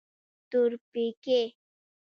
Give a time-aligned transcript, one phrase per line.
[0.49, 1.43] تورپيکۍ.